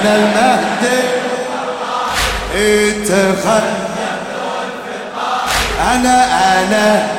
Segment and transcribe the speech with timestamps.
[0.00, 1.00] أنا المهدي
[2.54, 3.62] إتخذ
[5.94, 6.24] أنا
[6.58, 7.17] أنا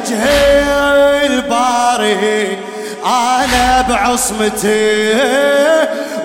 [0.00, 0.24] وجه
[1.26, 2.58] الباري
[3.06, 5.12] أنا بعصمتي.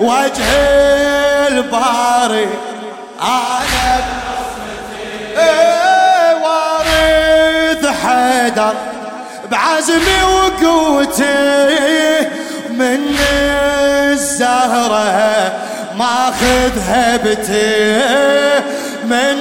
[0.00, 0.50] وجه
[1.48, 2.48] الباري
[3.20, 5.38] أنا بعصمتي.
[5.38, 8.74] إيه، وارث حيدر
[9.50, 11.58] بعزمي وقوتي.
[12.70, 13.16] من
[14.10, 15.52] الزهرة
[15.98, 17.98] ماخذ هبتي.
[19.04, 19.38] من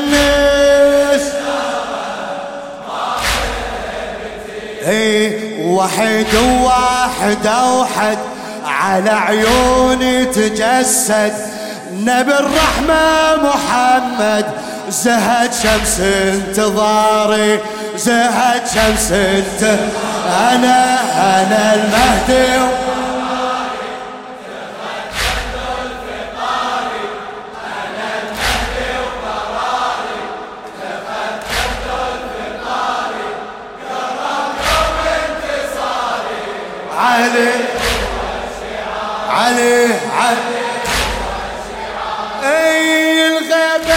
[4.96, 8.18] اي وحد وواحد اوحد
[8.66, 11.34] على عيوني تجسد.
[11.94, 14.46] نبي الرحمة محمد
[14.90, 17.60] زهد شمس انتظاري
[17.98, 19.78] زهد شمس انت
[20.52, 22.84] أنا أنا المهدي.
[37.16, 37.52] علي.
[39.30, 39.86] علي
[40.18, 40.56] علي.
[42.44, 43.96] أي الغيبة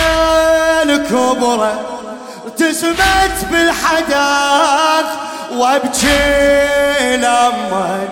[0.83, 1.73] الكبرى
[2.45, 5.07] ارتسمت بالحداث
[5.53, 8.09] وابكي لما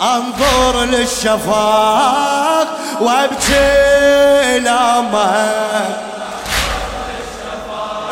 [0.00, 2.66] أنظر للشفاق
[3.00, 5.50] وابكي لما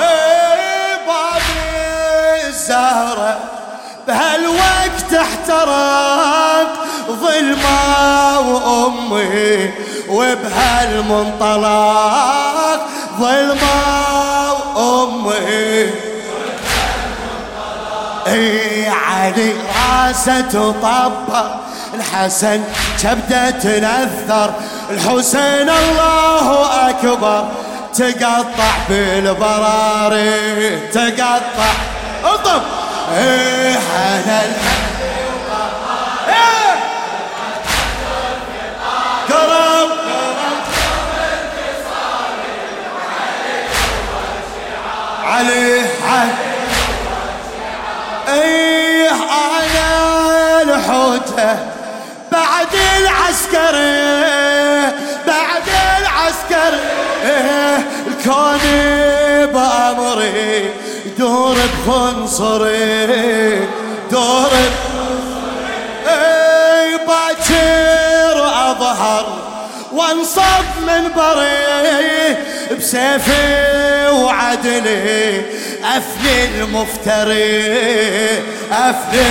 [0.00, 1.42] إيه باب
[2.46, 3.38] الزهرة
[4.08, 6.68] بهالوقت احترق
[7.10, 9.70] ظلمة وأمي
[10.08, 11.30] وبهالمنطلق
[13.20, 15.90] ظلمة وأمي.
[18.26, 21.46] إي علي راسة تطبق
[21.94, 22.64] الحسن
[23.02, 24.50] كبدة تنثر
[24.90, 27.48] الحسين الله أكبر.
[27.94, 31.72] تقطع بالبراري تقطع.
[32.24, 32.62] أطب.
[33.16, 34.42] إيه أنا
[36.28, 36.74] إيه.
[39.28, 39.90] كرم
[45.24, 46.32] علي علي
[48.28, 51.56] إيه أنا الحوته
[52.32, 54.08] بعد العسكري
[55.26, 55.68] بعد
[56.00, 56.80] العسكري
[57.24, 58.58] إيه الكون
[59.52, 60.70] بامري
[61.18, 61.56] دور
[61.86, 63.60] بخنصري
[64.10, 64.50] دور
[66.08, 69.26] إيه باكر اظهر
[69.92, 72.36] وانصب من بري
[72.78, 75.42] بسيفي وعدلي
[75.84, 77.72] افني المفتري
[78.72, 79.30] افني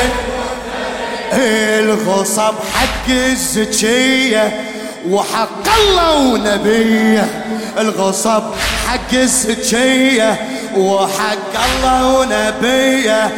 [1.79, 4.61] الغصب حق الزكية
[5.09, 7.43] وحق الله ونبيه
[7.77, 8.43] الغصب
[8.87, 10.39] حق الزكية
[10.77, 13.29] وحق الله ونبيه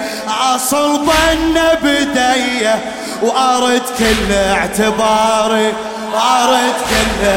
[0.70, 2.80] ظن بديه
[3.22, 5.74] وأرد كل اعتباري
[6.14, 7.28] وأرد كل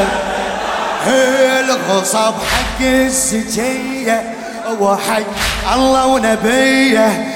[1.69, 4.33] الغصب حق الزكية
[4.79, 7.27] وحق الله ونبيه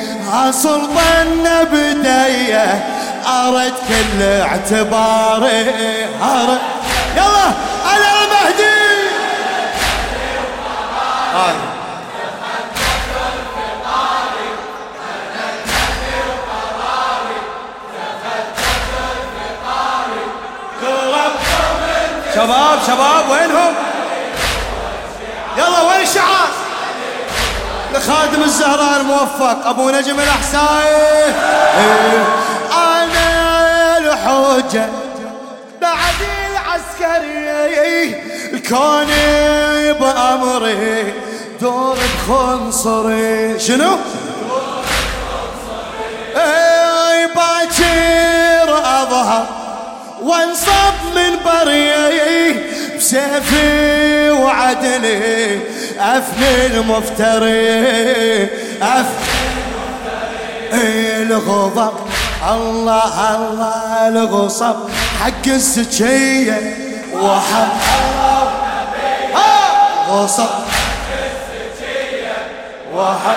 [0.67, 2.85] ظن بديه
[3.27, 5.66] أرد كل اعتباري
[6.23, 6.59] ارد
[7.16, 7.47] يلا
[7.85, 8.77] على المهدي!
[11.33, 11.66] هاي.
[22.47, 23.73] شباب شباب وينهم
[25.57, 26.49] يلا وين الشعار
[27.94, 31.25] لخادم الزهراء الموفق أبو نجم الاحسائي
[31.77, 32.25] إيه.
[32.73, 34.89] أنا الحجة
[35.81, 36.15] بعد
[36.51, 38.15] العسكري
[38.53, 39.07] الكون
[39.99, 41.13] بأمري
[41.61, 41.97] دور
[42.27, 43.97] بخنصري شنو؟
[46.35, 49.67] اي باكر أظهر
[50.22, 52.54] وانصب من بري
[52.98, 55.60] بسيفي وعدلي
[56.00, 58.44] افني المفتري
[58.81, 59.38] افني
[61.22, 61.94] الغضب.
[62.50, 64.75] الله الله الغصب.
[65.19, 66.78] حق السجية
[67.14, 68.68] وحق الله
[72.94, 73.36] واحد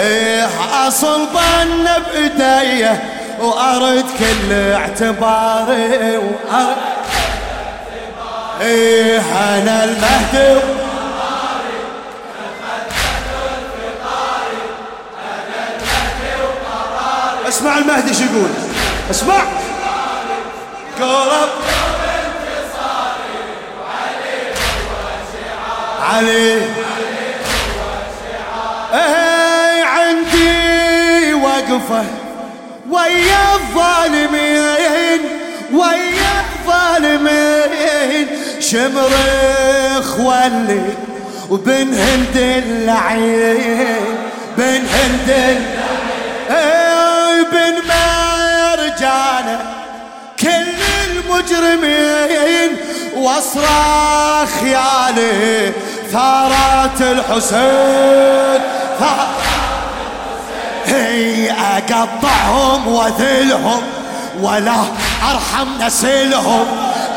[0.00, 0.48] إيه
[0.88, 6.76] أصل ظن بإيديه وأرد كل اعتباري وأرد
[8.60, 10.60] إيه أنا المهدي.
[17.48, 18.50] اسمع المهدي شو يقول.
[19.10, 19.42] اسمع.
[21.00, 21.48] قرب.
[26.02, 26.62] علي.
[28.94, 32.04] اي عندي وقفة.
[32.98, 35.20] ويا الظالمين
[35.72, 38.26] ويا الظالمين.
[38.60, 40.82] شمرخ ولي
[41.50, 44.04] وبن هند اللعين
[44.56, 45.78] بن هند اللعين
[47.52, 49.58] بن مرجانه
[50.40, 52.70] كل المجرمين.
[53.16, 55.72] واصرخ خيالي
[56.12, 58.60] ثارات الحسين
[59.00, 59.47] هي
[61.50, 63.82] أقطعهم وذلهم
[64.40, 64.76] ولا
[65.30, 66.66] أرحم نسلهم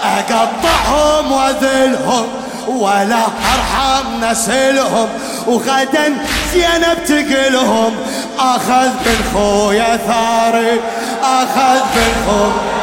[0.03, 2.27] أقطعهم وذلهم
[2.67, 3.23] ولا
[3.53, 5.09] أرحم نسلهم
[5.47, 6.17] وغدا
[6.53, 7.95] زينب تقلهم
[8.39, 10.79] أخذ من خويا ثاري
[11.23, 12.81] أخذ من خويا.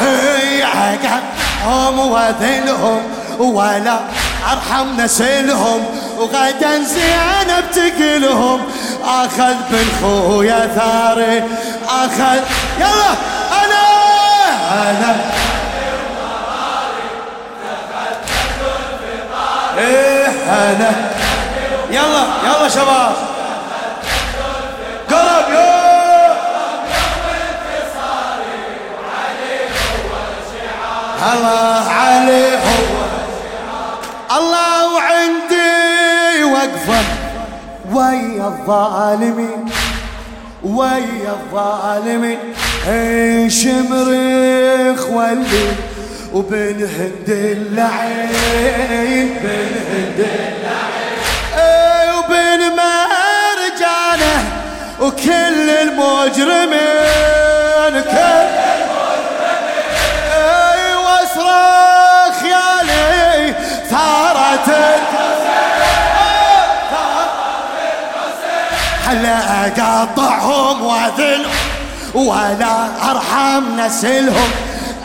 [0.00, 3.02] هي عقبهم وذلهم
[3.38, 4.00] ولا
[4.52, 5.84] أرحم نسلهم
[6.18, 8.60] وغدا زينب تقلهم
[9.04, 11.44] أخذ بالخويا ثاري.
[11.88, 12.40] اخذ
[12.78, 13.10] يلا
[13.62, 13.86] أنا!
[14.72, 15.16] أنا!
[19.78, 21.10] إيه أنا!
[21.90, 23.12] يلا يلا شباب.
[25.10, 25.80] قرب يا!
[31.32, 32.56] الله عليه.
[32.58, 33.00] هو
[34.38, 37.19] الله وعندي وقفة.
[38.00, 39.64] ويا الظالمين
[40.64, 42.38] ويا الظالمين.
[43.50, 45.68] شمرخ ولي
[46.34, 51.18] وبن هند اللعين بن هند اللعين.
[52.16, 54.38] وبن مرجانه
[55.00, 56.74] وكل المجرمين.
[58.02, 58.69] كل
[69.30, 71.50] هلا اقطعهم واذلهم
[72.14, 74.50] ولا أرحم نسلهم.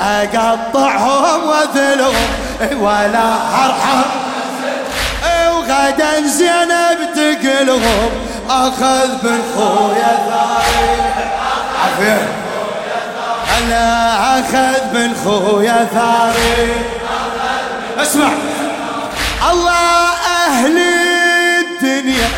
[0.02, 2.30] اقطعهم وأذلهم
[2.80, 3.34] ولا
[3.66, 4.02] أرحم.
[5.56, 8.10] وغدا زينب تقلهم
[8.50, 10.98] أخذ بالخويا ثاري
[11.84, 12.28] عافيه
[13.48, 16.74] هلا أخذ بالخويا ثاري
[18.02, 18.30] اسمع.
[19.52, 20.10] الله
[20.48, 20.78] أهل
[21.60, 22.30] الدنيا.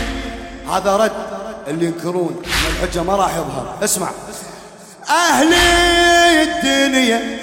[0.73, 1.36] هذا رد.
[1.67, 3.75] اللي ينكرون الحجة ما راح يظهر.
[3.83, 4.07] اسمع.
[5.09, 5.53] أهل
[6.41, 7.37] الدنيا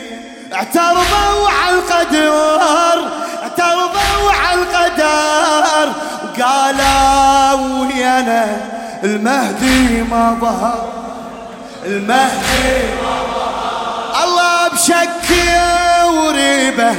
[0.54, 3.08] اعترضوا على القدر
[3.42, 5.92] اعترضوا على القدر
[6.42, 8.56] قالوا ويانا
[9.04, 10.88] المهدي ما ظهر.
[11.84, 14.24] المهدي ما ظهر.
[14.24, 15.30] الله بشك
[16.04, 16.94] وريبة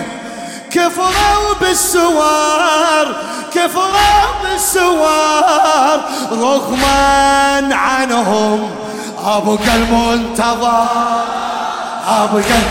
[0.76, 3.16] كفروا بالسوار
[3.54, 6.02] كفروا بالسوار.
[6.32, 8.70] رغما عنهم
[9.26, 10.86] أبقى المنتظر
[12.08, 12.62] أبقى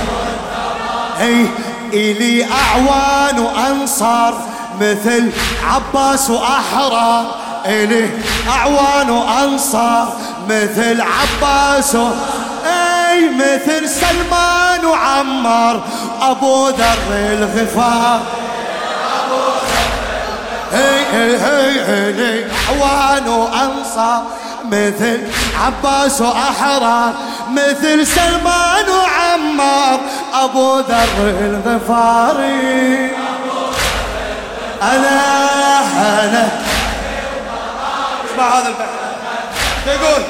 [1.20, 1.46] اي
[1.92, 4.34] إلي أعوان وأنصار
[4.80, 5.30] مثل
[5.64, 7.26] عباس وأحرار.
[7.66, 8.10] إلي
[8.48, 10.12] أعوان وأنصار
[10.48, 11.96] مثل عباس
[13.14, 15.80] أي مثل سلمان وعمار
[16.22, 18.20] أبو ذر الغفار.
[20.72, 24.22] هي هي هي اعوان وأنصار
[24.64, 25.20] مثل
[25.60, 27.12] عباس وأحرار.
[27.50, 30.00] مثل سلمان وعمار
[30.34, 33.10] أبو ذر الغفاري
[34.82, 35.20] أنا
[36.22, 36.48] أنا.
[38.24, 38.88] اسمع هذا البحث.
[39.86, 40.22] يقول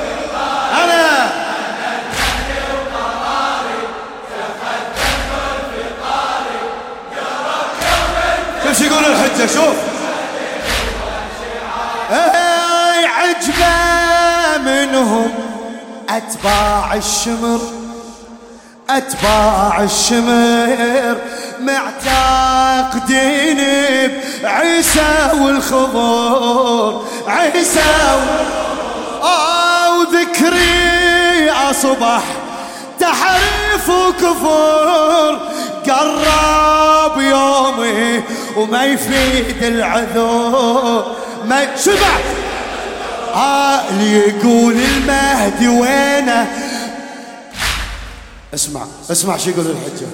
[0.83, 1.14] أنا.
[9.05, 9.77] يقول الحجة شوف.
[12.11, 15.31] أي عجبة منهم؟
[16.09, 17.61] أتباع الشمر
[18.91, 21.17] أتباع الشمر.
[21.61, 23.59] معتقدين
[24.43, 28.21] بعيسى والخضور عيسى
[29.23, 32.23] أو ذكري اصبح
[33.01, 35.04] تحريف وكفور.
[38.57, 42.15] وما يفيد العذور ما شبع
[43.91, 46.47] اللي يقول المهدي وينه؟
[48.55, 48.81] اسمع
[49.11, 50.07] اسمع شو يقول الحجة.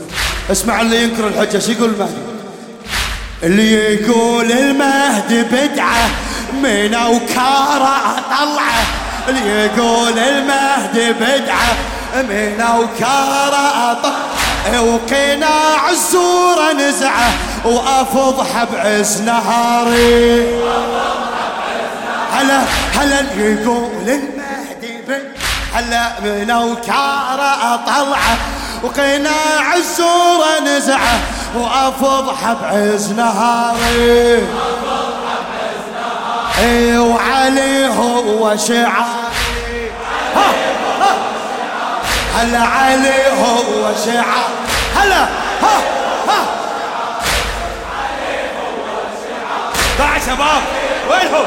[0.52, 2.12] اسمع اللي ينكر الحجة شو يقول المهدي؟
[3.42, 6.11] اللي يقول المهدي بدعة
[6.62, 8.82] من اوكاره طلعة.
[9.28, 11.76] اللي يقول المهدي بدعة
[12.14, 14.82] من اوكاره طلعة.
[14.82, 17.32] وقناع الزورة نزعة.
[17.64, 20.61] وافضح بعز نهاري.
[22.33, 22.61] هلا
[22.95, 25.21] هلا يقول المهدي بدعة
[25.75, 28.37] هلا من اوكاره طلعه
[28.83, 31.21] وقناع الزورة نزعه
[31.55, 34.47] وافضح بعز نهاري.
[36.59, 39.21] إي وعلي هو شعاري.
[42.37, 44.50] هلا علي هو شعار
[44.97, 45.23] هلا
[45.62, 46.00] ها.
[50.00, 50.62] ضاع شباب.
[51.11, 51.47] وينهم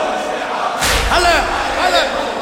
[1.11, 1.35] هلا
[1.81, 2.32] هلا.